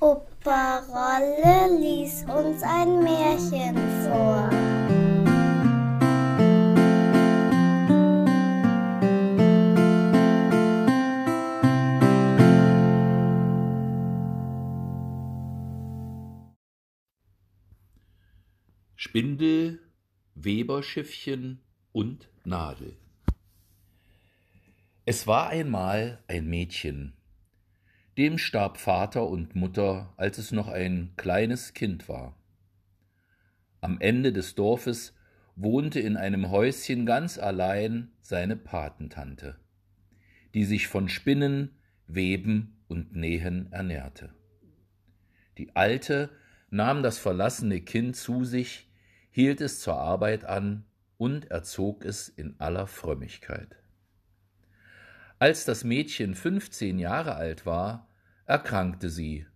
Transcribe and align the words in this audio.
Opa 0.00 0.78
Rolle 0.88 1.78
lies 1.78 2.24
uns 2.24 2.62
ein 2.62 3.02
Märchen 3.02 3.76
vor. 4.02 4.48
Spindel, 18.96 19.80
Weberschiffchen 20.34 21.60
und 21.92 22.30
Nadel. 22.44 22.96
Es 25.04 25.26
war 25.26 25.48
einmal 25.48 26.24
ein 26.26 26.46
Mädchen, 26.46 27.12
dem 28.16 28.38
starb 28.38 28.78
Vater 28.78 29.26
und 29.26 29.54
Mutter, 29.56 30.12
als 30.16 30.38
es 30.38 30.52
noch 30.52 30.68
ein 30.68 31.12
kleines 31.16 31.74
Kind 31.74 32.08
war. 32.08 32.36
Am 33.80 34.00
Ende 34.00 34.32
des 34.32 34.54
Dorfes 34.54 35.14
wohnte 35.56 36.00
in 36.00 36.16
einem 36.16 36.50
Häuschen 36.50 37.06
ganz 37.06 37.38
allein 37.38 38.12
seine 38.20 38.56
Patentante, 38.56 39.56
die 40.54 40.64
sich 40.64 40.88
von 40.88 41.08
Spinnen, 41.08 41.70
Weben 42.06 42.82
und 42.88 43.14
Nähen 43.14 43.72
ernährte. 43.72 44.34
Die 45.58 45.74
Alte 45.76 46.30
nahm 46.70 47.02
das 47.02 47.18
verlassene 47.18 47.80
Kind 47.80 48.16
zu 48.16 48.44
sich, 48.44 48.90
hielt 49.30 49.60
es 49.60 49.80
zur 49.80 49.96
Arbeit 49.96 50.44
an 50.44 50.84
und 51.16 51.50
erzog 51.50 52.04
es 52.04 52.28
in 52.28 52.58
aller 52.58 52.86
Frömmigkeit. 52.86 53.76
Als 55.44 55.66
das 55.66 55.84
Mädchen 55.84 56.34
fünfzehn 56.34 56.98
Jahre 56.98 57.34
alt 57.34 57.66
war, 57.66 58.08
erkrankte 58.46 59.10
sie, 59.10 59.46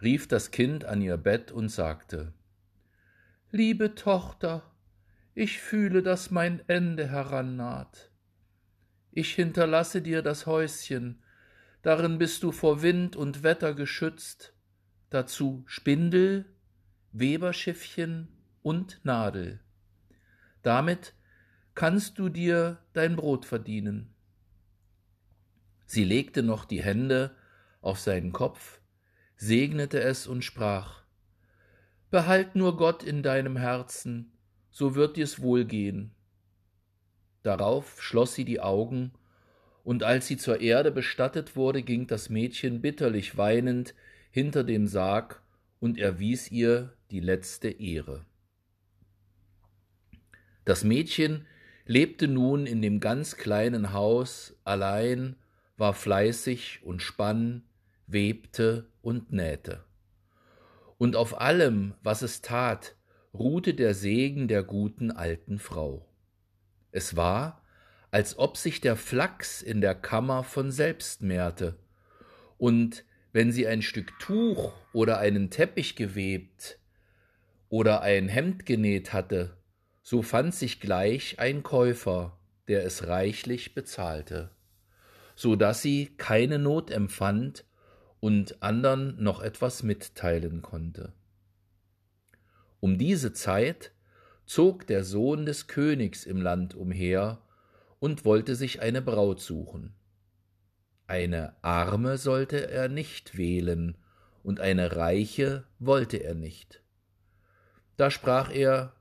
rief 0.00 0.28
das 0.28 0.52
Kind 0.52 0.84
an 0.84 1.02
ihr 1.02 1.16
Bett 1.16 1.50
und 1.50 1.68
sagte 1.68 2.32
Liebe 3.50 3.96
Tochter, 3.96 4.62
ich 5.34 5.58
fühle, 5.58 6.04
dass 6.04 6.30
mein 6.30 6.62
Ende 6.68 7.08
herannaht. 7.08 8.12
Ich 9.10 9.34
hinterlasse 9.34 10.00
dir 10.00 10.22
das 10.22 10.46
Häuschen, 10.46 11.24
darin 11.82 12.18
bist 12.18 12.44
du 12.44 12.52
vor 12.52 12.82
Wind 12.82 13.16
und 13.16 13.42
Wetter 13.42 13.74
geschützt, 13.74 14.54
dazu 15.10 15.64
Spindel, 15.66 16.44
Weberschiffchen 17.10 18.28
und 18.62 19.00
Nadel. 19.02 19.58
Damit 20.62 21.14
kannst 21.74 22.20
du 22.20 22.28
dir 22.28 22.78
dein 22.92 23.16
Brot 23.16 23.44
verdienen. 23.44 24.11
Sie 25.92 26.04
legte 26.04 26.42
noch 26.42 26.64
die 26.64 26.82
Hände 26.82 27.36
auf 27.82 28.00
seinen 28.00 28.32
Kopf, 28.32 28.80
segnete 29.36 30.00
es 30.00 30.26
und 30.26 30.42
sprach 30.42 31.02
Behalt 32.10 32.56
nur 32.56 32.78
Gott 32.78 33.02
in 33.02 33.22
deinem 33.22 33.58
Herzen, 33.58 34.32
so 34.70 34.94
wird 34.94 35.18
dir's 35.18 35.42
wohlgehen. 35.42 36.14
Darauf 37.42 38.00
schloss 38.00 38.34
sie 38.34 38.46
die 38.46 38.58
Augen, 38.58 39.12
und 39.84 40.02
als 40.02 40.26
sie 40.26 40.38
zur 40.38 40.62
Erde 40.62 40.92
bestattet 40.92 41.56
wurde, 41.56 41.82
ging 41.82 42.06
das 42.06 42.30
Mädchen 42.30 42.80
bitterlich 42.80 43.36
weinend 43.36 43.94
hinter 44.30 44.64
dem 44.64 44.86
Sarg 44.86 45.42
und 45.78 45.98
erwies 45.98 46.50
ihr 46.50 46.94
die 47.10 47.20
letzte 47.20 47.68
Ehre. 47.68 48.24
Das 50.64 50.84
Mädchen 50.84 51.46
lebte 51.84 52.28
nun 52.28 52.64
in 52.64 52.80
dem 52.80 52.98
ganz 52.98 53.36
kleinen 53.36 53.92
Haus 53.92 54.56
allein, 54.64 55.36
war 55.76 55.94
fleißig 55.94 56.80
und 56.82 57.02
spann, 57.02 57.64
webte 58.06 58.90
und 59.00 59.32
nähte. 59.32 59.84
Und 60.98 61.16
auf 61.16 61.40
allem, 61.40 61.94
was 62.02 62.22
es 62.22 62.42
tat, 62.42 62.94
ruhte 63.34 63.74
der 63.74 63.94
Segen 63.94 64.48
der 64.48 64.62
guten 64.62 65.10
alten 65.10 65.58
Frau. 65.58 66.06
Es 66.90 67.16
war, 67.16 67.62
als 68.10 68.38
ob 68.38 68.56
sich 68.56 68.80
der 68.80 68.96
Flachs 68.96 69.62
in 69.62 69.80
der 69.80 69.94
Kammer 69.94 70.44
von 70.44 70.70
selbst 70.70 71.22
mehrte, 71.22 71.78
und 72.58 73.04
wenn 73.32 73.50
sie 73.50 73.66
ein 73.66 73.82
Stück 73.82 74.18
Tuch 74.20 74.72
oder 74.92 75.18
einen 75.18 75.50
Teppich 75.50 75.96
gewebt 75.96 76.78
oder 77.70 78.02
ein 78.02 78.28
Hemd 78.28 78.66
genäht 78.66 79.12
hatte, 79.12 79.56
so 80.02 80.22
fand 80.22 80.54
sich 80.54 80.78
gleich 80.78 81.40
ein 81.40 81.62
Käufer, 81.62 82.38
der 82.68 82.84
es 82.84 83.08
reichlich 83.08 83.74
bezahlte, 83.74 84.50
so 85.34 85.56
dass 85.56 85.82
sie 85.82 86.14
keine 86.16 86.58
Not 86.58 86.90
empfand 86.90 87.64
und 88.20 88.62
andern 88.62 89.16
noch 89.18 89.40
etwas 89.40 89.82
mitteilen 89.82 90.62
konnte. 90.62 91.12
Um 92.80 92.98
diese 92.98 93.32
Zeit 93.32 93.92
zog 94.44 94.86
der 94.86 95.04
Sohn 95.04 95.46
des 95.46 95.66
Königs 95.66 96.24
im 96.24 96.40
Land 96.40 96.74
umher 96.74 97.42
und 97.98 98.24
wollte 98.24 98.56
sich 98.56 98.82
eine 98.82 99.00
Braut 99.02 99.40
suchen. 99.40 99.94
Eine 101.06 101.54
arme 101.62 102.18
sollte 102.18 102.70
er 102.70 102.88
nicht 102.88 103.36
wählen, 103.36 103.96
und 104.42 104.60
eine 104.60 104.96
reiche 104.96 105.64
wollte 105.78 106.16
er 106.16 106.34
nicht. 106.34 106.82
Da 107.96 108.10
sprach 108.10 108.50
er 108.50 108.94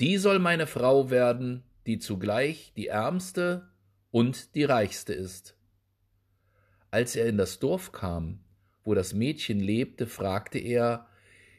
Die 0.00 0.18
soll 0.18 0.38
meine 0.38 0.66
Frau 0.66 1.10
werden, 1.10 1.62
die 1.86 1.98
zugleich 1.98 2.72
die 2.76 2.88
ärmste 2.88 3.69
und 4.10 4.54
die 4.54 4.64
reichste 4.64 5.12
ist. 5.12 5.56
Als 6.90 7.14
er 7.16 7.26
in 7.26 7.36
das 7.36 7.58
Dorf 7.58 7.92
kam, 7.92 8.40
wo 8.82 8.94
das 8.94 9.14
Mädchen 9.14 9.60
lebte, 9.60 10.06
fragte 10.06 10.58
er, 10.58 11.06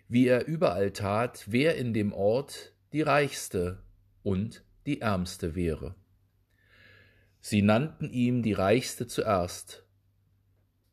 wie 0.08 0.28
er 0.28 0.46
überall 0.46 0.92
tat, 0.92 1.46
wer 1.48 1.78
in 1.78 1.94
dem 1.94 2.12
Ort 2.12 2.74
die 2.92 3.02
reichste 3.02 3.82
und 4.24 4.64
die 4.86 5.02
ärmste 5.02 5.56
wäre. 5.56 5.96
Sie 7.40 7.62
nannten 7.62 8.10
ihm 8.10 8.44
die 8.44 8.54
reichste 8.54 9.08
zuerst. 9.08 9.86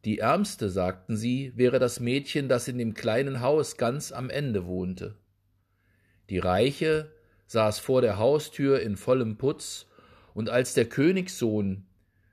Die 0.04 0.18
ärmste, 0.18 0.70
sagten 0.70 1.16
sie, 1.16 1.52
wäre 1.56 1.78
das 1.78 1.98
Mädchen, 1.98 2.48
das 2.48 2.68
in 2.68 2.78
dem 2.78 2.94
kleinen 2.94 3.40
Haus 3.40 3.76
ganz 3.76 4.12
am 4.12 4.30
Ende 4.30 4.66
wohnte. 4.66 5.16
Die 6.30 6.38
reiche 6.38 7.12
saß 7.48 7.80
vor 7.80 8.00
der 8.00 8.18
Haustür 8.18 8.80
in 8.80 8.96
vollem 8.96 9.36
Putz, 9.36 9.87
und 10.38 10.50
als 10.50 10.72
der 10.72 10.84
Königssohn 10.84 11.84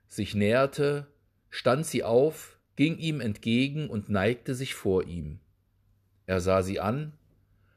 sich 0.06 0.36
näherte, 0.36 1.08
stand 1.50 1.84
sie 1.84 2.04
auf, 2.04 2.56
ging 2.76 2.98
ihm 2.98 3.20
entgegen 3.20 3.90
und 3.90 4.08
neigte 4.08 4.54
sich 4.54 4.76
vor 4.76 5.02
ihm. 5.08 5.40
Er 6.24 6.40
sah 6.40 6.62
sie 6.62 6.78
an, 6.78 7.14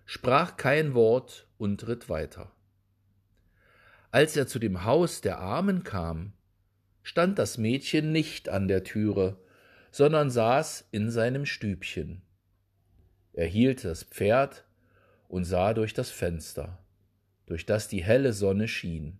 sprach 0.06 0.56
kein 0.56 0.94
Wort 0.94 1.48
und 1.58 1.88
ritt 1.88 2.10
weiter. 2.10 2.52
Als 4.12 4.38
er 4.38 4.46
zu 4.46 4.60
dem 4.60 4.84
Haus 4.84 5.22
der 5.22 5.40
Armen 5.40 5.84
kam, 5.84 6.34
stand 7.02 7.40
das 7.40 7.58
Mädchen 7.58 8.12
nicht 8.12 8.50
an 8.50 8.68
der 8.68 8.84
Türe, 8.84 9.36
sondern 9.90 10.30
saß 10.30 10.90
in 10.92 11.10
seinem 11.10 11.48
Stübchen. 11.48 12.22
Er 13.34 13.48
hielt 13.48 13.84
das 13.84 14.04
Pferd 14.04 14.64
und 15.28 15.46
sah 15.46 15.74
durch 15.74 15.96
das 15.96 16.12
Fenster, 16.12 16.78
durch 17.48 17.66
das 17.66 17.88
die 17.88 18.04
helle 18.04 18.32
Sonne 18.32 18.68
schien. 18.68 19.18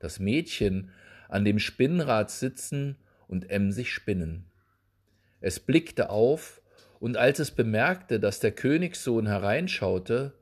Das 0.00 0.18
Mädchen 0.18 0.90
an 1.28 1.44
dem 1.44 1.60
Spinnrad 1.60 2.30
sitzen 2.30 2.96
und 3.28 3.48
emsig 3.50 3.92
spinnen. 3.92 4.46
Es 5.40 5.60
blickte 5.60 6.10
auf, 6.10 6.60
und 6.98 7.16
als 7.16 7.38
es 7.38 7.52
bemerkte, 7.52 8.20
dass 8.20 8.40
der 8.40 8.52
Königssohn 8.52 9.26
hereinschaute, 9.26 10.34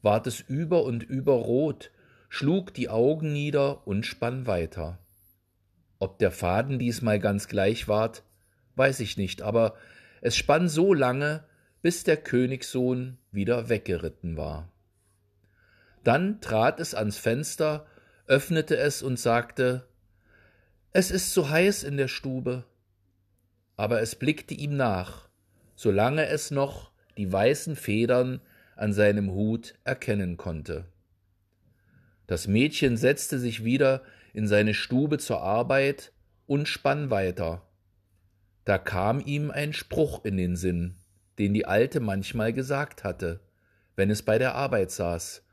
ward 0.00 0.26
es 0.26 0.40
über 0.40 0.84
und 0.84 1.02
über 1.02 1.34
rot 1.34 1.90
schlug 2.30 2.72
die 2.72 2.88
Augen 2.88 3.32
nieder 3.32 3.86
und 3.86 4.06
spann 4.06 4.46
weiter. 4.46 4.98
Ob 5.98 6.18
der 6.18 6.30
Faden 6.30 6.78
diesmal 6.78 7.18
ganz 7.18 7.48
gleich 7.48 7.88
ward, 7.88 8.22
weiß 8.76 9.00
ich 9.00 9.18
nicht, 9.18 9.42
aber 9.42 9.74
es 10.22 10.36
spann 10.36 10.68
so 10.68 10.94
lange, 10.94 11.44
bis 11.82 12.04
der 12.04 12.16
Königssohn 12.16 13.18
wieder 13.32 13.68
weggeritten 13.68 14.36
war. 14.36 14.70
Dann 16.02 16.40
trat 16.40 16.80
es 16.80 16.94
ans 16.94 17.18
Fenster, 17.18 17.86
öffnete 18.30 18.76
es 18.76 19.02
und 19.02 19.18
sagte 19.18 19.88
Es 20.92 21.10
ist 21.10 21.34
so 21.34 21.50
heiß 21.50 21.82
in 21.82 21.96
der 21.96 22.06
Stube. 22.06 22.64
Aber 23.76 24.00
es 24.00 24.14
blickte 24.14 24.54
ihm 24.54 24.76
nach, 24.76 25.28
solange 25.74 26.26
es 26.26 26.52
noch 26.52 26.92
die 27.16 27.30
weißen 27.30 27.74
Federn 27.74 28.40
an 28.76 28.92
seinem 28.92 29.32
Hut 29.32 29.74
erkennen 29.82 30.36
konnte. 30.36 30.84
Das 32.28 32.46
Mädchen 32.46 32.96
setzte 32.96 33.40
sich 33.40 33.64
wieder 33.64 34.02
in 34.32 34.46
seine 34.46 34.74
Stube 34.74 35.18
zur 35.18 35.42
Arbeit 35.42 36.12
und 36.46 36.68
spann 36.68 37.10
weiter. 37.10 37.66
Da 38.64 38.78
kam 38.78 39.18
ihm 39.18 39.50
ein 39.50 39.72
Spruch 39.72 40.24
in 40.24 40.36
den 40.36 40.54
Sinn, 40.54 40.94
den 41.40 41.52
die 41.52 41.66
Alte 41.66 41.98
manchmal 41.98 42.52
gesagt 42.52 43.02
hatte, 43.02 43.40
wenn 43.96 44.08
es 44.08 44.22
bei 44.22 44.38
der 44.38 44.54
Arbeit 44.54 44.92
saß, 44.92 45.44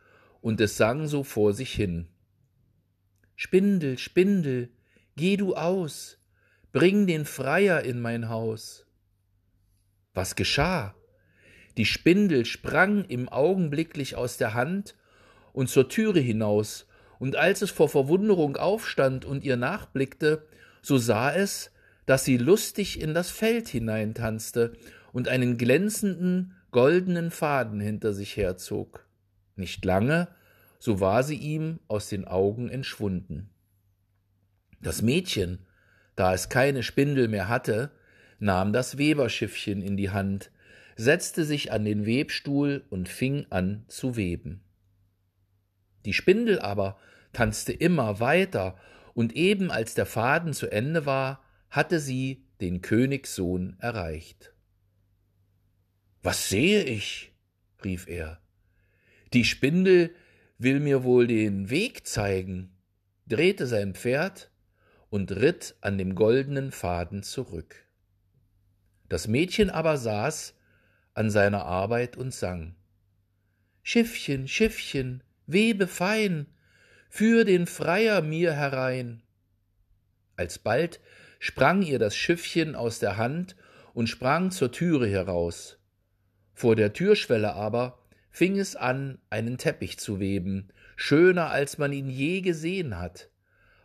und 0.42 0.62
es 0.62 0.78
sang 0.78 1.08
so 1.08 1.24
vor 1.24 1.54
sich 1.54 1.74
hin. 1.74 2.08
Spindel, 3.40 4.00
Spindel, 4.00 4.72
geh 5.16 5.38
du 5.38 5.56
aus, 5.56 6.18
bring 6.72 7.06
den 7.06 7.24
Freier 7.24 7.84
in 7.84 8.02
mein 8.02 8.30
Haus. 8.30 8.88
Was 10.16 10.36
geschah? 10.36 10.96
Die 11.78 11.86
Spindel 11.86 12.46
sprang 12.46 13.06
im 13.06 13.30
Augenblicklich 13.30 14.16
aus 14.16 14.38
der 14.38 14.56
Hand 14.56 14.96
und 15.54 15.70
zur 15.70 15.88
Türe 15.88 16.20
hinaus, 16.20 16.88
und 17.20 17.36
als 17.36 17.62
es 17.62 17.70
vor 17.70 17.90
Verwunderung 17.90 18.58
aufstand 18.58 19.24
und 19.24 19.44
ihr 19.44 19.56
nachblickte, 19.56 20.48
so 20.82 20.98
sah 20.98 21.32
es, 21.32 21.70
dass 22.08 22.26
sie 22.26 22.38
lustig 22.38 23.00
in 23.00 23.14
das 23.14 23.30
Feld 23.30 23.68
hineintanzte 23.68 24.74
und 25.14 25.28
einen 25.28 25.60
glänzenden, 25.60 26.56
goldenen 26.72 27.30
Faden 27.30 27.80
hinter 27.82 28.14
sich 28.14 28.36
herzog. 28.36 29.06
Nicht 29.56 29.86
lange, 29.86 30.28
so 30.80 31.00
war 31.00 31.24
sie 31.24 31.38
ihm 31.38 31.80
aus 31.88 32.10
den 32.10 32.26
Augen 32.26 32.70
entschwunden. 32.70 33.50
Das 34.82 35.02
Mädchen, 35.02 35.66
da 36.16 36.34
es 36.34 36.50
keine 36.50 36.84
Spindel 36.84 37.28
mehr 37.28 37.48
hatte, 37.48 37.92
nahm 38.40 38.74
das 38.74 38.98
Weberschiffchen 38.98 39.82
in 39.82 39.98
die 39.98 40.12
Hand, 40.12 40.52
setzte 40.96 41.46
sich 41.46 41.72
an 41.72 41.86
den 41.86 42.06
Webstuhl 42.06 42.86
und 42.90 43.10
fing 43.10 43.46
an 43.50 43.86
zu 43.88 44.16
weben. 44.16 44.64
Die 46.06 46.14
Spindel 46.14 46.60
aber 46.60 46.98
tanzte 47.34 47.74
immer 47.74 48.20
weiter, 48.20 48.78
und 49.14 49.36
eben 49.36 49.72
als 49.72 49.96
der 49.96 50.06
Faden 50.06 50.54
zu 50.54 50.72
Ende 50.72 51.08
war, 51.08 51.44
hatte 51.72 52.00
sie 52.00 52.46
den 52.62 52.82
Königssohn 52.82 53.76
erreicht. 53.80 54.54
Was 56.22 56.50
sehe 56.50 56.84
ich? 56.84 57.34
rief 57.84 58.08
er. 58.08 58.40
Die 59.34 59.44
Spindel 59.44 60.14
will 60.58 60.80
mir 60.80 61.04
wohl 61.04 61.28
den 61.28 61.70
Weg 61.70 62.08
zeigen, 62.08 62.72
drehte 63.28 63.68
sein 63.68 63.94
Pferd 63.94 64.52
und 65.10 65.32
ritt 65.32 65.76
an 65.82 65.98
dem 65.98 66.16
goldenen 66.16 66.72
Faden 66.72 67.24
zurück. 67.24 67.86
Das 69.10 69.28
Mädchen 69.28 69.70
aber 69.70 69.98
saß 69.98 70.56
an 71.14 71.30
seiner 71.30 71.66
Arbeit 71.66 72.18
und 72.18 72.34
sang 72.34 72.76
Schiffchen, 73.84 74.48
Schiffchen, 74.48 75.24
webe 75.46 75.88
fein, 75.88 76.48
führ 77.10 77.46
den 77.46 77.68
Freier 77.68 78.22
mir 78.22 78.54
herein. 78.54 79.24
Alsbald 80.36 81.00
sprang 81.40 81.82
ihr 81.82 82.00
das 82.00 82.16
Schiffchen 82.16 82.76
aus 82.76 83.00
der 83.00 83.18
Hand 83.18 83.56
und 83.94 84.08
sprang 84.08 84.52
zur 84.52 84.72
Türe 84.72 85.08
heraus. 85.08 85.80
Vor 86.54 86.76
der 86.76 86.94
Türschwelle 86.94 87.54
aber 87.54 87.98
fing 88.38 88.60
es 88.60 88.76
an, 88.76 89.18
einen 89.32 89.58
Teppich 89.58 89.98
zu 89.98 90.20
weben, 90.20 90.68
schöner 90.96 91.50
als 91.50 91.80
man 91.80 91.92
ihn 91.92 92.08
je 92.08 92.42
gesehen 92.42 93.00
hat. 93.00 93.32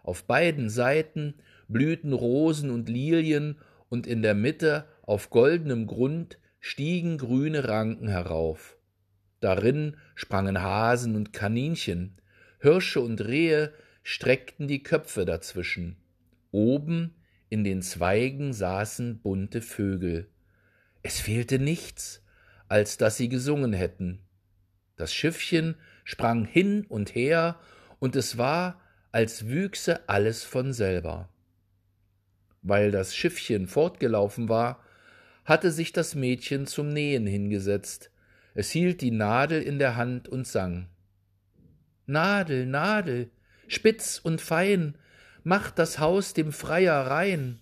Auf 0.03 0.25
beiden 0.25 0.69
Seiten 0.69 1.37
blühten 1.69 2.13
Rosen 2.13 2.69
und 2.69 2.91
Lilien, 2.91 3.57
und 3.89 4.07
in 4.07 4.21
der 4.21 4.35
Mitte 4.35 4.85
auf 5.01 5.31
goldenem 5.31 5.87
Grund 5.87 6.37
stiegen 6.61 7.17
grüne 7.17 7.67
Ranken 7.67 8.09
herauf. 8.09 8.77
Darin 9.41 9.97
sprangen 10.15 10.61
Hasen 10.61 11.17
und 11.17 11.33
Kaninchen, 11.33 12.21
Hirsche 12.61 13.01
und 13.01 13.23
Rehe 13.23 13.73
streckten 14.03 14.69
die 14.69 14.83
Köpfe 14.83 15.25
dazwischen. 15.25 15.97
Oben 16.51 17.15
in 17.49 17.65
den 17.65 17.81
Zweigen 17.81 18.53
saßen 18.53 19.21
bunte 19.21 19.63
Vögel. 19.63 20.29
Es 21.03 21.21
fehlte 21.21 21.59
nichts, 21.59 22.23
als 22.69 22.99
dass 22.99 23.17
sie 23.17 23.31
gesungen 23.31 23.73
hätten. 23.73 24.21
Das 25.03 25.13
Schiffchen 25.13 25.75
sprang 26.05 26.45
hin 26.45 26.87
und 26.89 27.17
her, 27.17 27.59
und 27.99 28.15
es 28.15 28.39
war, 28.39 28.81
als 29.11 29.49
wüchse 29.49 30.09
alles 30.09 30.45
von 30.45 30.73
selber. 30.73 31.29
Weil 32.63 32.93
das 32.93 33.17
Schiffchen 33.17 33.67
fortgelaufen 33.67 34.49
war, 34.49 34.81
hatte 35.45 35.73
sich 35.73 35.93
das 35.93 36.15
Mädchen 36.15 36.69
zum 36.69 36.93
Nähen 36.93 37.27
hingesetzt, 37.27 38.13
es 38.55 38.71
hielt 38.71 39.01
die 39.01 39.11
Nadel 39.11 39.61
in 39.61 39.81
der 39.81 39.97
Hand 39.97 40.29
und 40.29 40.47
sang 40.47 40.87
Nadel, 42.07 42.65
Nadel, 42.67 43.33
spitz 43.67 44.21
und 44.23 44.41
fein, 44.41 44.97
macht 45.43 45.81
das 45.81 45.99
Haus 45.99 46.33
dem 46.33 46.53
Freier 46.53 47.09
rein. 47.09 47.59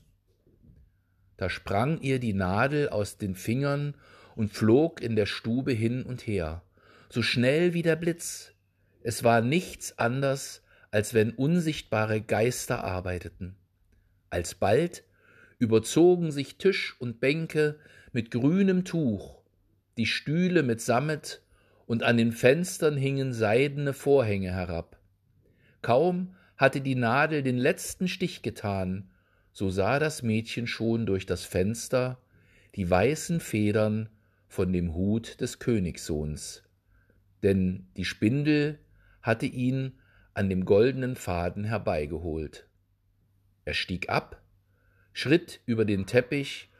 Da 1.38 1.48
sprang 1.48 2.02
ihr 2.02 2.18
die 2.18 2.34
Nadel 2.34 2.90
aus 2.90 3.16
den 3.16 3.34
Fingern 3.34 3.94
und 4.36 4.52
flog 4.52 5.00
in 5.00 5.16
der 5.16 5.24
Stube 5.24 5.72
hin 5.72 6.02
und 6.02 6.26
her, 6.26 6.62
so 7.10 7.22
schnell 7.22 7.74
wie 7.74 7.82
der 7.82 7.96
Blitz. 7.96 8.54
Es 9.02 9.24
war 9.24 9.42
nichts 9.42 9.98
anders, 9.98 10.62
als 10.90 11.12
wenn 11.12 11.32
unsichtbare 11.32 12.20
Geister 12.20 12.84
arbeiteten. 12.84 13.56
Alsbald 14.30 15.04
überzogen 15.58 16.30
sich 16.30 16.56
Tisch 16.56 16.96
und 17.00 17.20
Bänke 17.20 17.78
mit 18.12 18.30
grünem 18.30 18.84
Tuch, 18.84 19.42
die 19.98 20.06
Stühle 20.06 20.62
mit 20.62 20.80
Sammet, 20.80 21.42
und 21.86 22.04
an 22.04 22.16
den 22.16 22.30
Fenstern 22.30 22.96
hingen 22.96 23.32
seidene 23.32 23.92
Vorhänge 23.92 24.52
herab. 24.52 25.00
Kaum 25.82 26.36
hatte 26.56 26.80
die 26.80 26.94
Nadel 26.94 27.42
den 27.42 27.58
letzten 27.58 28.06
Stich 28.06 28.42
getan, 28.42 29.10
so 29.52 29.70
sah 29.70 29.98
das 29.98 30.22
Mädchen 30.22 30.68
schon 30.68 31.04
durch 31.04 31.26
das 31.26 31.44
Fenster 31.44 32.20
die 32.76 32.88
weißen 32.88 33.40
Federn 33.40 34.08
von 34.46 34.72
dem 34.72 34.94
Hut 34.94 35.40
des 35.40 35.58
Königssohns, 35.58 36.62
denn 37.42 37.88
die 37.96 38.04
Spindel 38.04 38.78
hatte 39.22 39.46
ihn 39.46 39.98
an 40.34 40.48
dem 40.48 40.64
goldenen 40.64 41.16
Faden 41.16 41.64
herbeigeholt. 41.64 42.68
Er 43.64 43.74
stieg 43.74 44.08
ab, 44.08 44.42
schritt 45.12 45.60
über 45.66 45.84
den 45.84 46.06
Teppich 46.06 46.70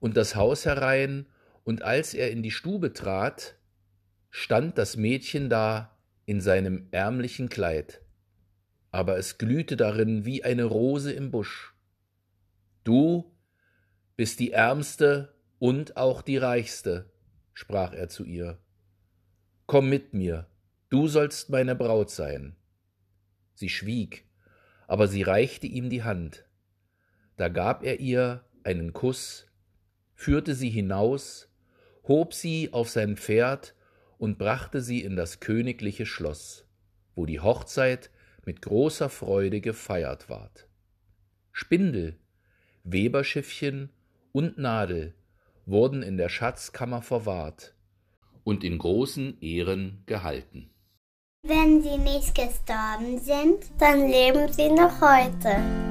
und 0.00 0.16
das 0.16 0.36
Haus 0.36 0.66
herein, 0.66 1.26
und 1.64 1.82
als 1.82 2.14
er 2.14 2.30
in 2.30 2.42
die 2.42 2.50
Stube 2.50 2.94
trat, 2.94 3.56
stand 4.30 4.78
das 4.78 4.96
Mädchen 4.96 5.50
da 5.50 5.98
in 6.24 6.40
seinem 6.40 6.88
ärmlichen 6.92 7.48
Kleid, 7.48 8.00
aber 8.90 9.18
es 9.18 9.36
glühte 9.36 9.76
darin 9.76 10.24
wie 10.24 10.44
eine 10.44 10.64
Rose 10.64 11.12
im 11.12 11.30
Busch. 11.30 11.74
Du 12.84 13.34
bist 14.16 14.40
die 14.40 14.52
ärmste 14.52 15.34
und 15.58 15.96
auch 15.96 16.22
die 16.22 16.38
reichste, 16.38 17.12
sprach 17.52 17.92
er 17.92 18.08
zu 18.08 18.24
ihr. 18.24 18.58
Komm 19.68 19.90
mit 19.90 20.14
mir, 20.14 20.46
du 20.88 21.08
sollst 21.08 21.50
meine 21.50 21.74
Braut 21.74 22.08
sein. 22.08 22.56
Sie 23.52 23.68
schwieg, 23.68 24.24
aber 24.86 25.08
sie 25.08 25.20
reichte 25.20 25.66
ihm 25.66 25.90
die 25.90 26.04
Hand. 26.04 26.46
Da 27.36 27.50
gab 27.50 27.84
er 27.84 28.00
ihr 28.00 28.46
einen 28.64 28.94
Kuss, 28.94 29.46
führte 30.14 30.54
sie 30.54 30.70
hinaus, 30.70 31.52
hob 32.04 32.32
sie 32.32 32.72
auf 32.72 32.88
sein 32.88 33.18
Pferd 33.18 33.74
und 34.16 34.38
brachte 34.38 34.80
sie 34.80 35.02
in 35.02 35.16
das 35.16 35.38
königliche 35.38 36.06
Schloss, 36.06 36.66
wo 37.14 37.26
die 37.26 37.40
Hochzeit 37.40 38.08
mit 38.46 38.62
großer 38.62 39.10
Freude 39.10 39.60
gefeiert 39.60 40.30
ward. 40.30 40.66
Spindel, 41.52 42.18
Weberschiffchen 42.84 43.92
und 44.32 44.56
Nadel 44.56 45.12
wurden 45.66 46.02
in 46.02 46.16
der 46.16 46.30
Schatzkammer 46.30 47.02
verwahrt 47.02 47.74
und 48.48 48.64
in 48.64 48.78
großen 48.78 49.38
Ehren 49.42 50.04
gehalten. 50.06 50.70
Wenn 51.42 51.82
sie 51.82 51.98
nicht 51.98 52.34
gestorben 52.34 53.18
sind, 53.20 53.70
dann 53.78 54.08
leben 54.08 54.50
sie 54.50 54.70
noch 54.70 55.02
heute. 55.02 55.87